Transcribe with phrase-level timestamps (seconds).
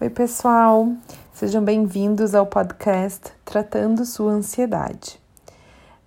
[0.00, 0.92] Oi, pessoal,
[1.32, 5.20] sejam bem-vindos ao podcast Tratando Sua Ansiedade.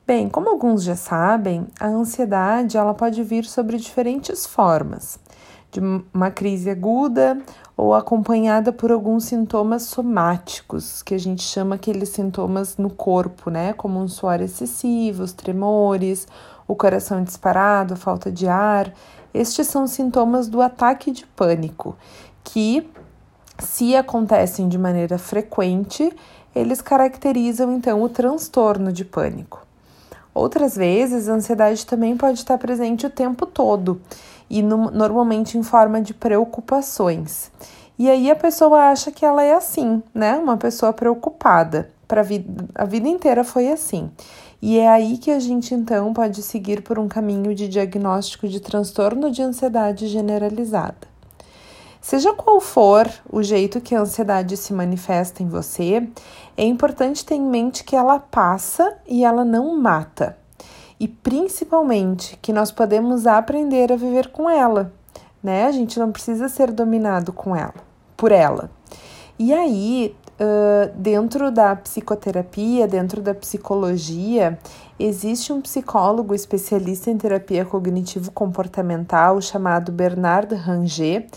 [0.08, 5.20] Bem, como alguns já sabem, a ansiedade ela pode vir sobre diferentes formas,
[5.70, 5.82] de
[6.14, 7.38] uma crise aguda
[7.76, 13.74] ou acompanhada por alguns sintomas somáticos, que a gente chama aqueles sintomas no corpo, né,
[13.74, 16.30] como um suor excessivo, os tremores,
[16.66, 18.94] o coração disparado, a falta de ar.
[19.34, 21.98] Estes são sintomas do ataque de pânico,
[22.42, 22.90] que
[23.62, 26.12] se acontecem de maneira frequente,
[26.56, 29.66] eles caracterizam então o transtorno de pânico.
[30.34, 34.02] Outras vezes, a ansiedade também pode estar presente o tempo todo
[34.50, 37.52] e no, normalmente em forma de preocupações.
[38.00, 40.38] E aí a pessoa acha que ela é assim, né?
[40.38, 41.90] Uma pessoa preocupada.
[42.08, 44.10] Para vida, a vida inteira foi assim.
[44.62, 48.60] E é aí que a gente então pode seguir por um caminho de diagnóstico de
[48.60, 51.11] transtorno de ansiedade generalizada.
[52.02, 56.10] Seja qual for o jeito que a ansiedade se manifesta em você,
[56.58, 60.36] é importante ter em mente que ela passa e ela não mata.
[61.00, 64.92] E principalmente que nós podemos aprender a viver com ela,
[65.44, 65.66] né?
[65.66, 67.76] A gente não precisa ser dominado com ela,
[68.18, 68.70] por ela.
[69.38, 70.16] E aí,
[70.96, 74.60] dentro da psicoterapia, dentro da psicologia,
[75.04, 81.28] existe um psicólogo especialista em terapia cognitivo-comportamental chamado Bernard Ranger,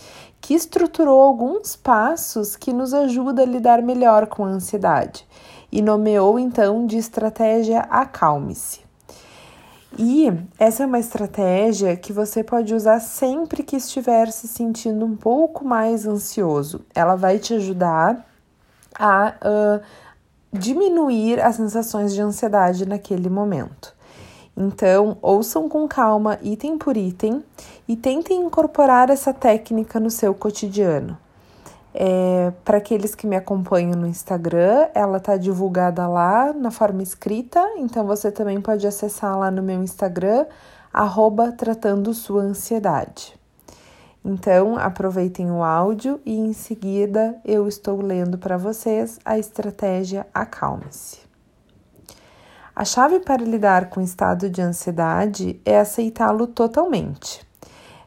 [0.41, 5.27] que estruturou alguns passos que nos ajudam a lidar melhor com a ansiedade
[5.73, 8.85] e nomeou então de estratégia Acalme-se.
[9.99, 15.17] E essa é uma estratégia que você pode usar sempre que estiver se sentindo um
[15.17, 16.85] pouco mais ansioso.
[16.95, 18.27] Ela vai te ajudar
[18.99, 19.81] a uh,
[20.55, 23.93] diminuir as sensações de ansiedade naquele momento.
[24.57, 27.43] Então, ouçam com calma, item por item,
[27.89, 31.19] e tentem incorporar essa técnica no seu cotidiano.
[31.93, 37.61] É, Para aqueles que me acompanham no Instagram, ela está divulgada lá na forma escrita,
[37.77, 40.47] então você também pode acessar lá no meu Instagram,
[40.93, 43.37] arroba tratando sua ansiedade.
[44.25, 51.19] Então, aproveitem o áudio e em seguida eu estou lendo para vocês a estratégia Acalme-se.
[52.75, 57.47] A chave para lidar com o estado de ansiedade é aceitá-lo totalmente.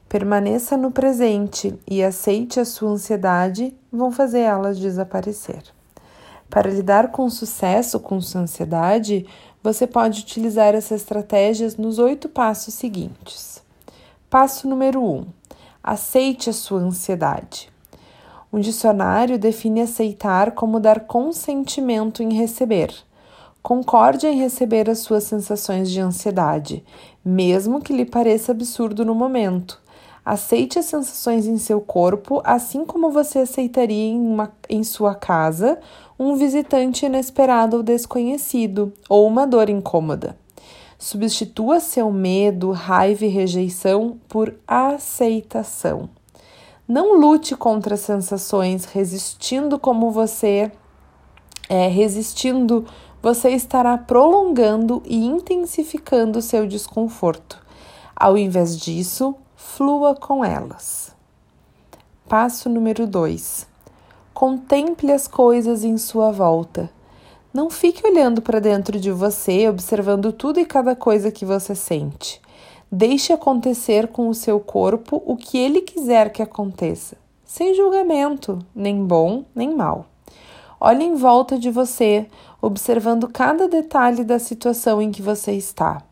[0.10, 5.62] Permaneça no presente e aceite a sua ansiedade, vão fazer elas desaparecer.
[6.50, 9.28] Para lidar com sucesso com sua ansiedade,
[9.62, 13.62] você pode utilizar essas estratégias nos oito passos seguintes.
[14.30, 15.28] Passo número 1: um,
[15.88, 17.70] aceite a sua ansiedade.
[18.52, 22.94] Um dicionário define aceitar como dar consentimento em receber
[23.68, 26.86] Concorde em receber as suas sensações de ansiedade,
[27.24, 29.82] mesmo que lhe pareça absurdo no momento.
[30.24, 35.82] Aceite as sensações em seu corpo, assim como você aceitaria em, uma, em sua casa
[36.18, 40.38] um visitante inesperado ou desconhecido, ou uma dor incômoda.
[41.00, 46.10] Substitua seu medo, raiva e rejeição por aceitação.
[46.88, 50.72] Não lute contra as sensações, resistindo como você
[51.70, 52.86] é, resistindo
[53.22, 57.62] você estará prolongando e intensificando seu desconforto.
[58.16, 61.14] Ao invés disso, flua com elas.
[62.28, 63.68] Passo número 2.
[64.34, 66.90] Contemple as coisas em sua volta.
[67.54, 72.42] Não fique olhando para dentro de você, observando tudo e cada coisa que você sente.
[72.92, 79.04] Deixe acontecer com o seu corpo o que ele quiser que aconteça, sem julgamento, nem
[79.04, 80.06] bom nem mal.
[80.80, 82.28] Olhe em volta de você,
[82.62, 86.04] observando cada detalhe da situação em que você está.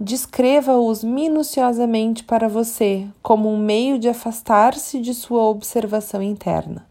[0.00, 6.84] Descreva-os minuciosamente para você como um meio de afastar-se de sua observação interna.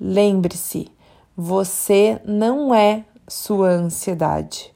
[0.00, 0.90] Lembre-se,
[1.36, 4.72] você não é sua ansiedade.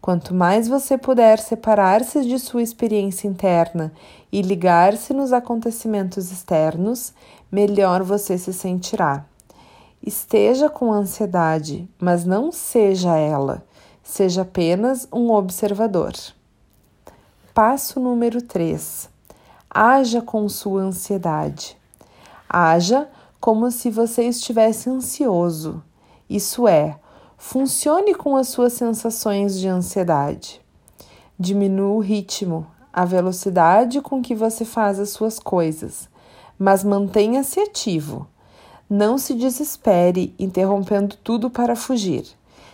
[0.00, 3.92] Quanto mais você puder separar-se de sua experiência interna
[4.32, 7.12] e ligar-se nos acontecimentos externos,
[7.52, 9.26] melhor você se sentirá.
[10.02, 13.62] Esteja com ansiedade, mas não seja ela,
[14.02, 16.14] seja apenas um observador.
[17.52, 19.10] Passo número 3.
[19.68, 21.76] Haja com sua ansiedade.
[22.48, 23.06] Haja
[23.38, 25.82] como se você estivesse ansioso.
[26.30, 26.96] Isso é,
[27.36, 30.62] funcione com as suas sensações de ansiedade.
[31.38, 36.08] Diminua o ritmo, a velocidade com que você faz as suas coisas,
[36.58, 38.26] mas mantenha-se ativo
[38.90, 42.24] não se desespere, interrompendo tudo para fugir.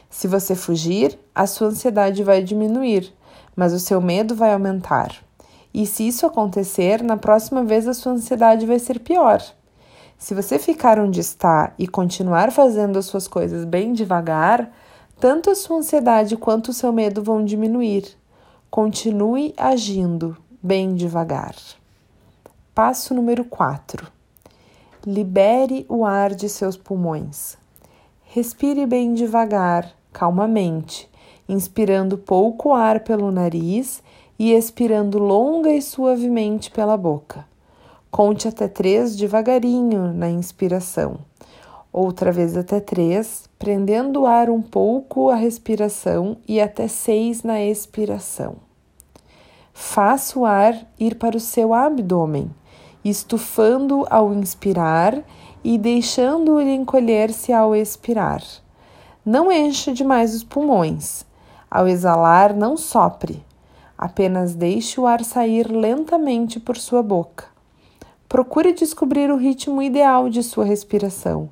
[0.08, 3.12] Se você fugir, a sua ansiedade vai diminuir,
[3.54, 5.14] mas o seu medo vai aumentar.
[5.74, 9.42] E se isso acontecer, na próxima vez a sua ansiedade vai ser pior.
[10.18, 14.72] Se você ficar onde está e continuar fazendo as suas coisas bem devagar,
[15.20, 18.16] tanto a sua ansiedade quanto o seu medo vão diminuir.
[18.70, 21.54] Continue agindo bem devagar.
[22.74, 24.06] Passo número 4.
[25.06, 27.56] Libere o ar de seus pulmões.
[28.24, 31.08] Respire bem devagar, calmamente,
[31.48, 34.02] inspirando pouco ar pelo nariz
[34.38, 37.46] e expirando longa e suavemente pela boca.
[38.16, 41.18] Conte até três devagarinho na inspiração.
[41.92, 47.60] Outra vez até três, prendendo o ar um pouco a respiração e até seis na
[47.60, 48.54] expiração.
[49.70, 52.50] Faça o ar ir para o seu abdômen,
[53.04, 55.22] estufando ao inspirar
[55.62, 58.42] e deixando ele encolher-se ao expirar.
[59.26, 61.26] Não encha demais os pulmões.
[61.70, 63.44] Ao exalar, não sopre.
[63.98, 67.54] Apenas deixe o ar sair lentamente por sua boca.
[68.28, 71.48] Procure descobrir o ritmo ideal de sua respiração,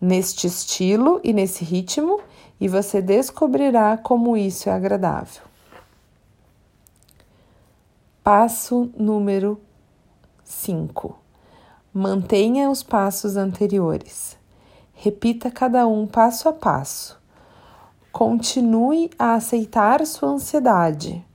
[0.00, 2.20] neste estilo e nesse ritmo,
[2.60, 5.42] e você descobrirá como isso é agradável.
[8.22, 9.60] Passo número
[10.44, 11.18] 5.
[11.92, 14.38] Mantenha os passos anteriores.
[14.94, 17.20] Repita cada um passo a passo.
[18.12, 21.26] Continue a aceitar sua ansiedade.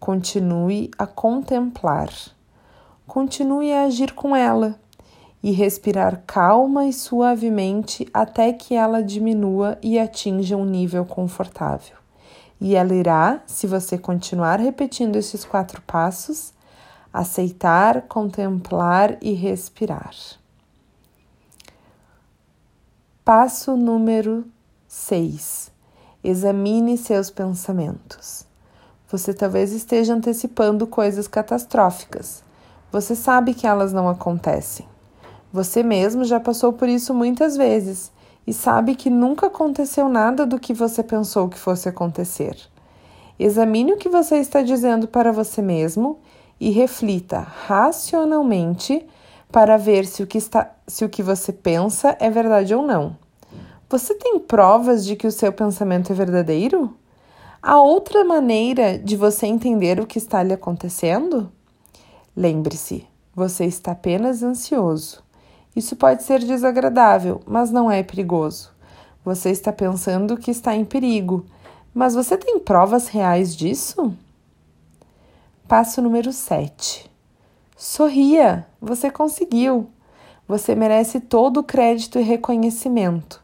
[0.00, 2.10] Continue a contemplar.
[3.06, 4.78] Continue a agir com ela
[5.42, 11.96] e respirar calma e suavemente até que ela diminua e atinja um nível confortável.
[12.58, 16.54] E ela irá, se você continuar repetindo esses quatro passos,
[17.12, 20.14] aceitar, contemplar e respirar.
[23.24, 24.44] Passo número
[24.86, 25.72] 6.
[26.22, 28.46] Examine seus pensamentos.
[29.08, 32.43] Você talvez esteja antecipando coisas catastróficas.
[32.94, 34.86] Você sabe que elas não acontecem.
[35.52, 38.12] Você mesmo já passou por isso muitas vezes
[38.46, 42.56] e sabe que nunca aconteceu nada do que você pensou que fosse acontecer.
[43.36, 46.20] Examine o que você está dizendo para você mesmo
[46.60, 49.04] e reflita racionalmente
[49.50, 53.16] para ver se o que, está, se o que você pensa é verdade ou não.
[53.90, 56.96] Você tem provas de que o seu pensamento é verdadeiro?
[57.60, 61.50] Há outra maneira de você entender o que está lhe acontecendo?
[62.36, 65.22] Lembre-se, você está apenas ansioso.
[65.74, 68.72] Isso pode ser desagradável, mas não é perigoso.
[69.24, 71.46] Você está pensando que está em perigo,
[71.94, 74.12] mas você tem provas reais disso?
[75.66, 77.10] Passo número 7.
[77.76, 79.88] Sorria, você conseguiu.
[80.46, 83.42] Você merece todo o crédito e reconhecimento.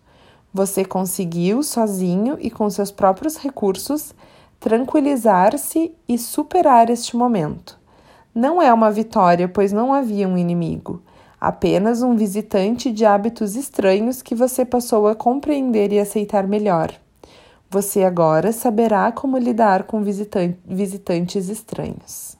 [0.52, 4.12] Você conseguiu, sozinho e com seus próprios recursos,
[4.58, 7.79] tranquilizar-se e superar este momento.
[8.34, 11.02] Não é uma vitória, pois não havia um inimigo,
[11.40, 16.92] apenas um visitante de hábitos estranhos que você passou a compreender e aceitar melhor.
[17.68, 22.36] Você agora saberá como lidar com visitantes estranhos.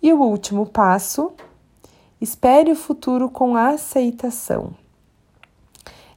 [0.00, 1.32] E o último passo:
[2.20, 4.72] espere o futuro com aceitação.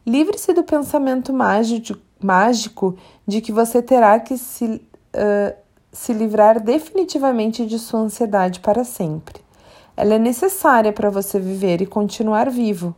[0.06, 2.96] Livre-se do pensamento mágico,
[3.28, 5.56] de que você terá que se, uh,
[5.96, 9.40] se livrar definitivamente de sua ansiedade para sempre.
[9.96, 12.94] Ela é necessária para você viver e continuar vivo.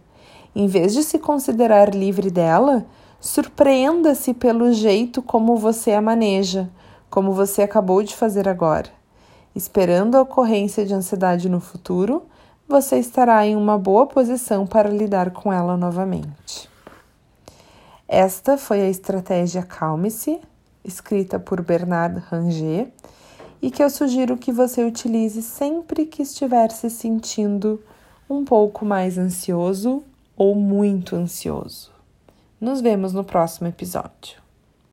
[0.55, 2.87] Em vez de se considerar livre dela,
[3.21, 6.71] surpreenda-se pelo jeito como você a maneja,
[7.07, 8.89] como você acabou de fazer agora.
[9.55, 12.23] Esperando a ocorrência de ansiedade no futuro,
[12.67, 16.67] você estará em uma boa posição para lidar com ela novamente.
[18.07, 20.41] Esta foi a estratégia Calme-se,
[20.87, 22.89] escrita por Bernard Ranger,
[23.61, 27.81] e que eu sugiro que você utilize sempre que estiver se sentindo
[28.29, 30.03] um pouco mais ansioso
[30.35, 31.91] ou muito ansioso.
[32.59, 34.46] Nos vemos no próximo episódio.